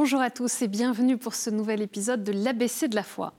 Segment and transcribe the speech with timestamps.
[0.00, 3.32] Bonjour à tous et bienvenue pour ce nouvel épisode de l'ABC de la foi.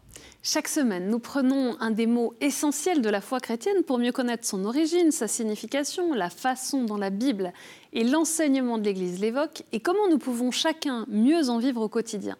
[0.44, 4.46] Chaque semaine, nous prenons un des mots essentiels de la foi chrétienne pour mieux connaître
[4.46, 7.54] son origine, sa signification, la façon dont la Bible
[7.94, 12.36] et l'enseignement de l'Église l'évoquent et comment nous pouvons chacun mieux en vivre au quotidien.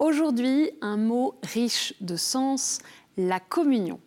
[0.00, 2.80] Aujourd'hui, un mot riche de sens,
[3.16, 4.00] la communion.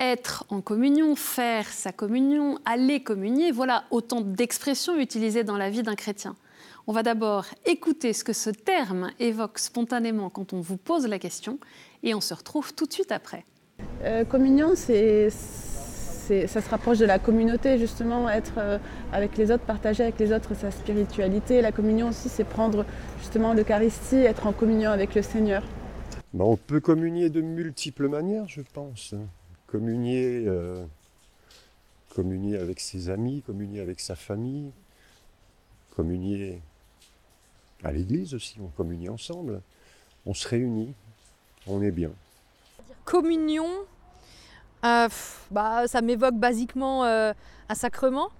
[0.00, 5.84] Être en communion, faire sa communion, aller communier, voilà autant d'expressions utilisées dans la vie
[5.84, 6.34] d'un chrétien.
[6.90, 11.18] On va d'abord écouter ce que ce terme évoque spontanément quand on vous pose la
[11.18, 11.58] question
[12.02, 13.44] et on se retrouve tout de suite après.
[14.04, 18.78] Euh, communion, c'est, ça se rapproche de la communauté, justement, être euh,
[19.12, 21.60] avec les autres, partager avec les autres sa spiritualité.
[21.60, 22.86] La communion aussi, c'est prendre
[23.18, 25.62] justement l'Eucharistie, être en communion avec le Seigneur.
[26.32, 29.14] Ben, on peut communier de multiples manières, je pense.
[29.66, 30.86] Communier, euh,
[32.14, 34.72] communier avec ses amis, communier avec sa famille,
[35.94, 36.62] communier
[37.84, 39.60] à l'église aussi, on communie ensemble,
[40.26, 40.94] on se réunit,
[41.66, 42.10] on est bien.
[43.04, 43.68] Communion,
[44.84, 45.08] euh,
[45.50, 47.32] bah, ça m'évoque basiquement euh,
[47.68, 48.30] un sacrement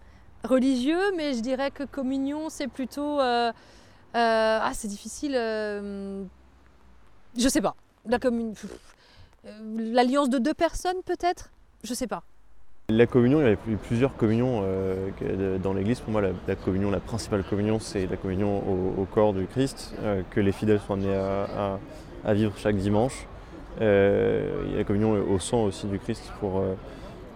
[0.44, 3.20] religieux, mais je dirais que communion, c'est plutôt...
[3.20, 3.52] Euh,
[4.14, 5.32] ah, c'est difficile.
[5.32, 6.28] je
[7.48, 7.76] sais pas.
[9.76, 11.50] L'alliance de deux personnes, peut-être?
[11.84, 12.24] Je sais pas.
[12.90, 16.00] La communion, il y avait plusieurs communions euh, dans l'Église.
[16.00, 18.62] Pour moi, la, communion, la principale communion, c'est la communion
[18.96, 23.26] au, corps du Christ, euh, que les fidèles sont amenés à, vivre chaque dimanche.
[23.82, 26.62] Euh, il y a la communion au sang aussi du Christ pour,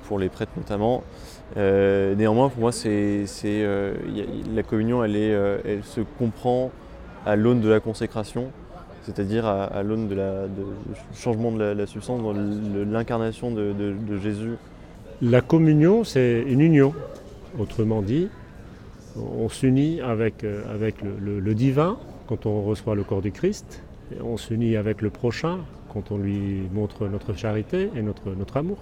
[0.08, 1.04] pour les prêtres notamment.
[1.54, 6.70] néanmoins, pour moi, c'est, la communion, elle, se comprend
[7.26, 8.46] à l'aune de la consécration,
[9.02, 10.16] c'est-à-dire à, l'aune du
[11.14, 12.32] changement de la, substance, dans
[12.90, 14.56] l'incarnation de Jésus
[15.22, 16.92] la communion, c'est une union.
[17.58, 18.28] Autrement dit,
[19.16, 20.64] on s'unit avec, euh,
[21.20, 23.82] le, divin quand on reçoit le corps du Christ,
[24.12, 25.60] et on s'unit avec le prochain
[25.92, 28.78] quand on lui montre notre charité et notre, notre amour.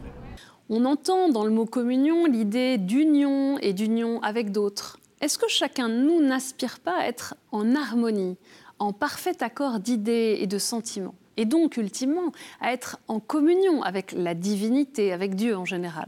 [0.71, 4.99] On entend dans le mot communion l'idée d'union et d'union avec d'autres.
[5.21, 8.39] Est-ce que chacun de nous n'aspire pas à être en harmonie,
[8.79, 14.13] en parfait accord d'idées et de sentiments, et donc ultimement à être en communion avec
[14.13, 16.07] la divinité, avec Dieu en général?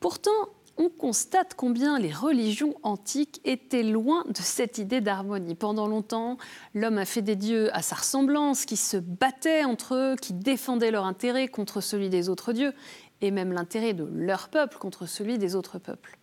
[0.00, 0.30] Pourtant,
[0.78, 5.54] on constate combien les religions antiques étaient loin de cette idée d'harmonie.
[5.54, 6.38] Pendant longtemps,
[6.74, 10.90] l'homme a fait des dieux à sa ressemblance, qui se battaient entre eux, qui défendaient
[10.90, 12.72] leur intérêt contre celui des autres dieux,
[13.20, 16.18] et même l'intérêt de leur peuple contre celui des autres peuples.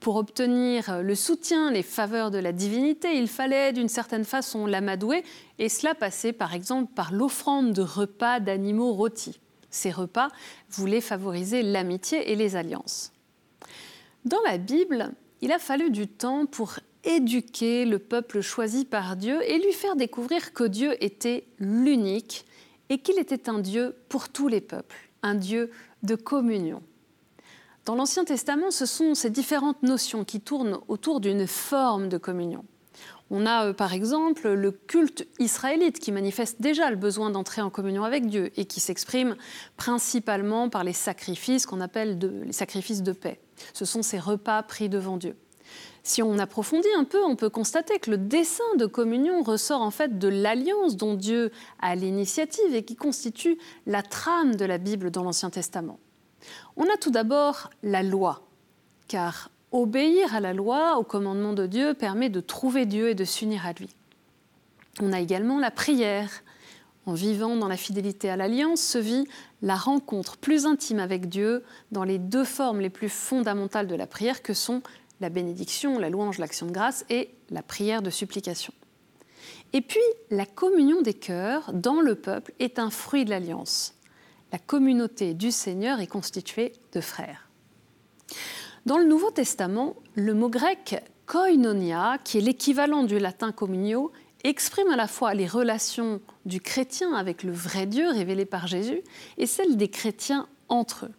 [0.00, 5.24] Pour obtenir le soutien, les faveurs de la divinité, il fallait d'une certaine façon l'amadouer,
[5.58, 9.40] et cela passait par exemple par l'offrande de repas d'animaux rôtis.
[9.70, 10.28] Ces repas
[10.70, 13.12] voulaient favoriser l'amitié et les alliances.
[14.24, 19.40] Dans la Bible, il a fallu du temps pour éduquer le peuple choisi par Dieu
[19.48, 22.44] et lui faire découvrir que Dieu était l'unique
[22.88, 25.70] et qu'il était un Dieu pour tous les peuples, un Dieu
[26.02, 26.82] de communion.
[27.84, 32.64] Dans l'Ancien Testament, ce sont ces différentes notions qui tournent autour d'une forme de communion.
[33.30, 37.70] On a euh, par exemple le culte israélite qui manifeste déjà le besoin d'entrer en
[37.70, 39.36] communion avec Dieu et qui s'exprime
[39.76, 43.40] principalement par les sacrifices qu'on appelle les sacrifices de paix.
[43.74, 45.36] Ce sont ces repas pris devant Dieu.
[46.02, 49.90] Si on approfondit un peu, on peut constater que le dessein de communion ressort en
[49.90, 55.10] fait de l'alliance dont Dieu a l'initiative et qui constitue la trame de la Bible
[55.10, 55.98] dans l'Ancien Testament.
[56.76, 58.48] On a tout d'abord la loi,
[59.06, 63.24] car Obéir à la loi, au commandement de Dieu, permet de trouver Dieu et de
[63.24, 63.90] s'unir à lui.
[65.00, 66.42] On a également la prière.
[67.04, 69.26] En vivant dans la fidélité à l'alliance se vit
[69.62, 74.06] la rencontre plus intime avec Dieu dans les deux formes les plus fondamentales de la
[74.06, 74.82] prière que sont
[75.20, 78.72] la bénédiction, la louange, l'action de grâce et la prière de supplication.
[79.72, 80.00] Et puis,
[80.30, 83.94] la communion des cœurs dans le peuple est un fruit de l'alliance.
[84.52, 87.47] La communauté du Seigneur est constituée de frères.
[88.88, 94.12] Dans le Nouveau Testament, le mot grec koinonia, qui est l'équivalent du latin communio,
[94.44, 99.02] exprime à la fois les relations du chrétien avec le vrai Dieu révélé par Jésus
[99.36, 101.12] et celles des chrétiens entre eux.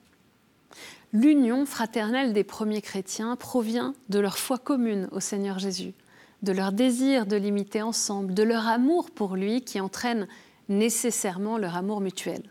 [1.13, 5.93] L'union fraternelle des premiers chrétiens provient de leur foi commune au Seigneur Jésus,
[6.41, 10.27] de leur désir de l'imiter ensemble, de leur amour pour lui qui entraîne
[10.69, 12.41] nécessairement leur amour mutuel.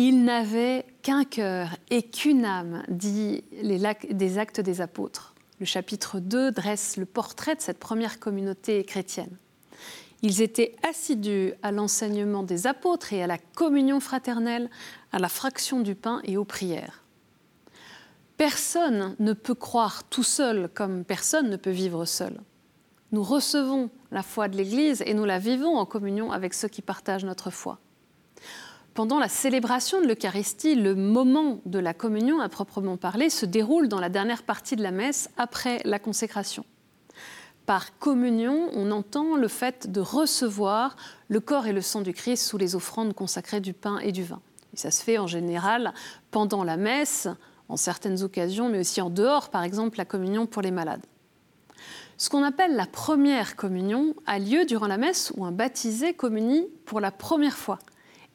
[0.00, 3.80] Ils n'avaient qu'un cœur et qu'une âme, dit les
[4.12, 5.34] des Actes des Apôtres.
[5.58, 9.36] Le chapitre 2 dresse le portrait de cette première communauté chrétienne.
[10.22, 14.70] Ils étaient assidus à l'enseignement des apôtres et à la communion fraternelle,
[15.10, 17.02] à la fraction du pain et aux prières.
[18.36, 22.40] Personne ne peut croire tout seul comme personne ne peut vivre seul.
[23.10, 26.82] Nous recevons la foi de l'Église et nous la vivons en communion avec ceux qui
[26.82, 27.80] partagent notre foi.
[28.98, 33.86] Pendant la célébration de l'Eucharistie, le moment de la communion à proprement parler se déroule
[33.86, 36.64] dans la dernière partie de la messe après la consécration.
[37.64, 40.96] Par communion, on entend le fait de recevoir
[41.28, 44.24] le corps et le sang du Christ sous les offrandes consacrées du pain et du
[44.24, 44.40] vin.
[44.74, 45.94] Ça se fait en général
[46.32, 47.28] pendant la messe,
[47.68, 51.06] en certaines occasions, mais aussi en dehors, par exemple la communion pour les malades.
[52.16, 56.66] Ce qu'on appelle la première communion a lieu durant la messe où un baptisé communie
[56.84, 57.78] pour la première fois.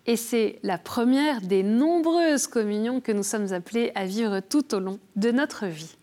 [0.06, 4.80] Et c'est la première des nombreuses communions que nous sommes appelés à vivre tout au
[4.80, 5.96] long de notre vie.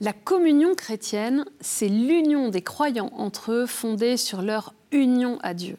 [0.00, 5.78] La communion chrétienne, c'est l'union des croyants entre eux fondée sur leur union à Dieu.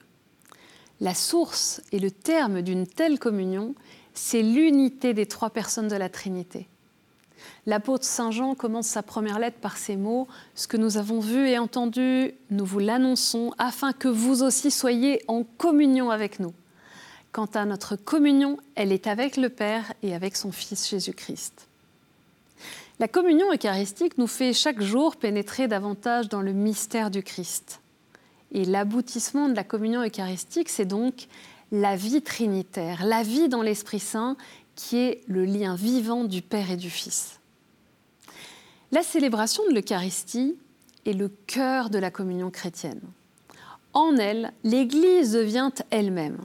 [1.00, 3.75] La source et le terme d'une telle communion,
[4.13, 6.68] c'est l'unité des trois personnes de la Trinité.
[7.65, 11.47] L'apôtre Saint Jean commence sa première lettre par ces mots Ce que nous avons vu
[11.47, 16.53] et entendu, nous vous l'annonçons, afin que vous aussi soyez en communion avec nous.
[17.31, 21.68] Quant à notre communion, elle est avec le Père et avec son Fils Jésus-Christ.
[23.00, 27.81] La communion eucharistique nous fait chaque jour pénétrer davantage dans le mystère du Christ.
[28.53, 31.27] Et l'aboutissement de la communion eucharistique, c'est donc
[31.74, 34.38] la vie trinitaire, la vie dans l'Esprit Saint,
[34.75, 37.39] qui est le lien vivant du Père et du Fils.
[38.92, 40.56] La célébration de l'Eucharistie
[41.06, 43.01] est le cœur de la communion chrétienne.
[43.94, 46.38] En elle, l'Église devient elle-même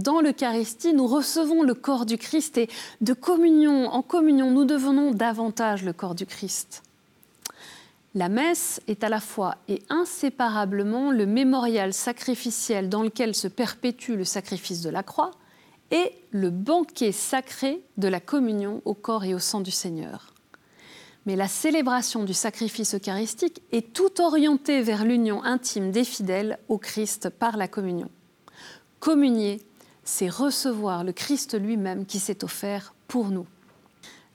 [0.00, 2.68] dans l'Eucharistie, nous recevons le corps du Christ et
[3.02, 6.82] de communion en communion, nous devenons davantage le corps du Christ.
[8.14, 14.12] La messe est à la fois et inséparablement le mémorial sacrificiel dans lequel se perpétue
[14.12, 15.32] le sacrifice de la croix
[15.90, 20.34] et le banquet sacré de la communion au corps et au sang du Seigneur.
[21.26, 26.78] Mais la célébration du sacrifice eucharistique est tout orientée vers l'union intime des fidèles au
[26.78, 28.10] Christ par la communion.
[29.00, 29.60] Communier
[30.10, 33.46] c'est recevoir le Christ lui-même qui s'est offert pour nous.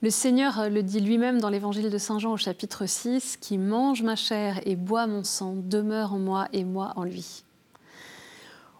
[0.02, 4.02] Le Seigneur le dit lui-même dans l'évangile de Saint Jean au chapitre 6, qui mange
[4.02, 7.44] ma chair et boit mon sang demeure en moi et moi en lui.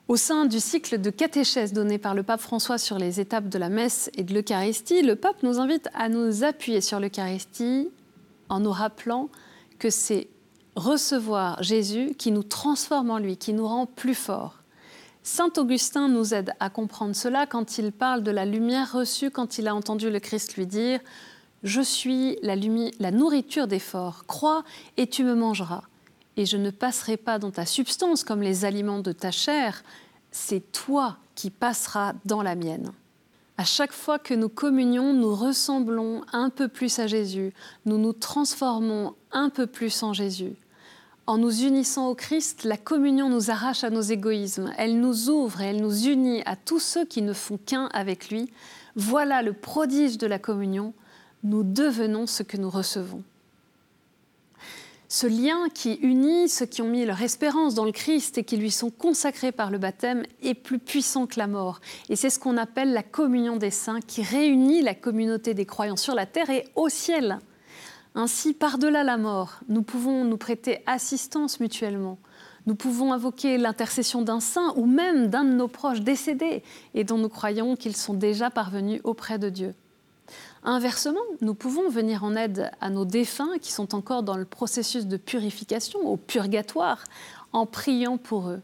[0.09, 3.59] Au sein du cycle de catéchèse donné par le pape François sur les étapes de
[3.59, 7.89] la messe et de l'Eucharistie, le pape nous invite à nous appuyer sur l'Eucharistie
[8.49, 9.29] en nous rappelant
[9.81, 10.29] que c'est
[10.77, 14.63] recevoir Jésus qui nous transforme en lui, qui nous rend plus forts.
[15.25, 19.59] Saint Augustin nous aide à comprendre cela quand il parle de la lumière reçue quand
[19.59, 21.01] il a entendu le Christ lui dire
[21.65, 22.55] Je suis la,
[23.01, 24.63] la nourriture des forts, crois
[24.97, 25.83] et tu me mangeras.
[26.37, 29.83] Et je ne passerai pas dans ta substance comme les aliments de ta chair,
[30.31, 32.93] c'est toi qui passeras dans la mienne.
[33.59, 37.55] À chaque fois que nous communions, nous ressemblons un peu plus à Jésus,
[37.87, 40.57] nous nous transformons un peu plus en Jésus.
[41.27, 45.63] En nous unissant au Christ, la communion nous arrache à nos égoïsmes, elle nous ouvre
[45.63, 48.51] et elle nous unit à tous ceux qui ne font qu'un avec lui.
[48.95, 50.93] Voilà le prodige de la communion,
[51.43, 53.25] nous devenons ce que nous recevons.
[55.09, 58.57] Ce lien qui unit ceux qui ont mis leur espérance dans le Christ et qui
[58.57, 61.81] lui sont consacrés par le baptême est plus puissant que la mort.
[62.09, 65.97] Et c'est ce qu'on appelle la communion des saints qui réunit la communauté des croyants
[65.97, 67.39] sur la terre et au ciel.
[68.17, 72.19] Ainsi, par-delà la mort, nous pouvons nous prêter assistance mutuellement.
[72.67, 77.19] Nous pouvons invoquer l'intercession d'un saint ou même d'un de nos proches décédés et dont
[77.19, 79.75] nous croyons qu'ils sont déjà parvenus auprès de Dieu.
[80.67, 85.07] Inversement, nous pouvons venir en aide à nos défunts qui sont encore dans le processus
[85.07, 87.05] de purification, au purgatoire,
[87.53, 88.61] en priant pour eux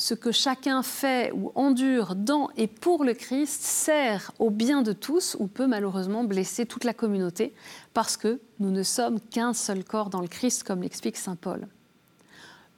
[0.00, 4.94] ce que chacun fait ou endure dans et pour le Christ sert au bien de
[4.94, 7.54] tous ou peut malheureusement blesser toute la communauté
[7.92, 11.68] parce que nous ne sommes qu'un seul corps dans le Christ, comme l'explique Saint Paul.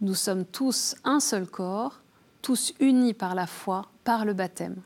[0.01, 2.01] Nous sommes tous un seul corps,
[2.43, 4.83] tous unis par la foi, par le baptême.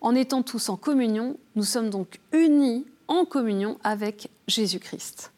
[0.00, 5.32] En étant tous en communion, nous sommes donc unis en communion avec Jésus-Christ.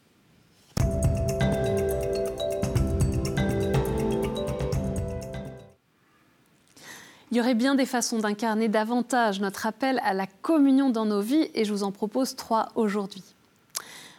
[7.30, 11.20] Il y aurait bien des façons d'incarner davantage notre appel à la communion dans nos
[11.20, 13.24] vies et je vous en propose trois aujourd'hui.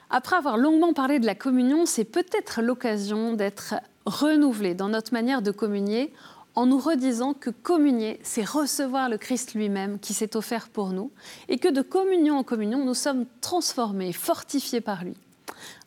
[0.09, 5.41] Après avoir longuement parlé de la communion, c'est peut-être l'occasion d'être renouvelé dans notre manière
[5.41, 6.13] de communier
[6.57, 11.11] en nous redisant que communier, c'est recevoir le Christ lui-même qui s'est offert pour nous
[11.49, 15.13] et que de communion en communion, nous sommes transformés, fortifiés par lui.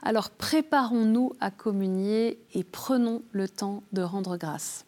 [0.01, 4.85] Alors préparons-nous à communier et prenons le temps de rendre grâce.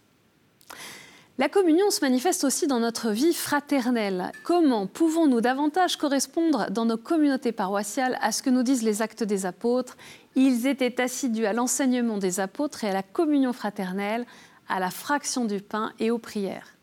[1.38, 4.30] La communion se manifeste aussi dans notre vie fraternelle.
[4.44, 9.24] Comment pouvons-nous davantage correspondre dans nos communautés paroissiales à ce que nous disent les actes
[9.24, 9.96] des apôtres?
[10.36, 14.26] Ils étaient assidus à l'enseignement des apôtres et à la communion fraternelle,
[14.73, 16.76] à la fraction du pain et aux prières.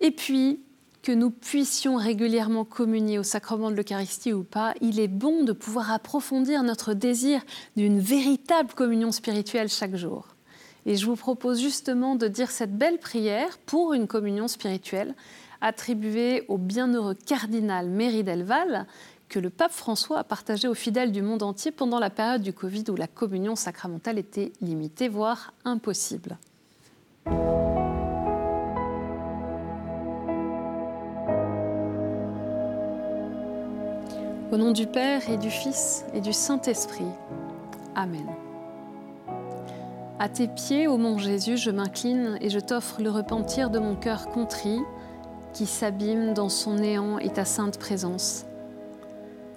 [0.00, 0.60] Et puis,
[1.02, 5.52] que nous puissions régulièrement communier au sacrement de l'Eucharistie ou pas, il est bon de
[5.52, 7.42] pouvoir approfondir notre désir
[7.76, 10.28] d'une véritable communion spirituelle chaque jour.
[10.86, 15.16] Et je vous propose justement de dire cette belle prière pour une communion spirituelle
[15.60, 18.86] attribuée au bienheureux cardinal Méry Delval
[19.28, 22.52] que le pape François a partagé aux fidèles du monde entier pendant la période du
[22.52, 26.36] Covid où la communion sacramentale était limitée, voire impossible.
[34.52, 37.06] Au nom du Père et du Fils et du Saint-Esprit.
[37.94, 38.26] Amen.
[40.18, 43.96] À tes pieds, ô mon Jésus, je m'incline et je t'offre le repentir de mon
[43.96, 44.80] cœur contrit
[45.54, 48.44] qui s'abîme dans son néant et ta sainte présence.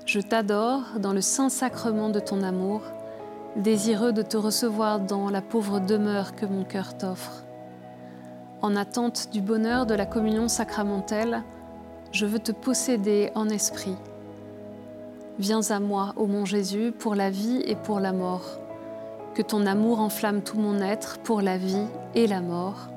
[0.06, 2.82] Je t'adore dans le saint sacrement de ton amour,
[3.58, 7.44] désireux de te recevoir dans la pauvre demeure que mon cœur t'offre.
[8.66, 11.44] En attente du bonheur de la communion sacramentelle,
[12.12, 13.96] je veux te posséder en esprit.
[15.38, 18.58] Viens à moi, ô mon Jésus, pour la vie et pour la mort
[19.36, 22.88] que ton amour enflamme tout mon être pour la vie et la mort.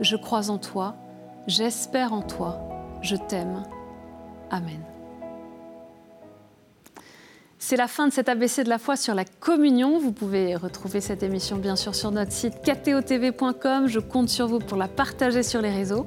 [0.00, 0.94] Je crois en toi,
[1.46, 2.58] j'espère en toi,
[3.00, 3.62] je t'aime.
[4.50, 4.82] Amen.
[7.68, 9.98] C'est la fin de cet ABC de la foi sur la communion.
[9.98, 13.88] Vous pouvez retrouver cette émission bien sûr sur notre site ktotv.com.
[13.88, 16.06] Je compte sur vous pour la partager sur les réseaux.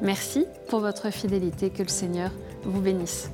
[0.00, 1.70] Merci pour votre fidélité.
[1.70, 2.30] Que le Seigneur
[2.62, 3.32] vous bénisse.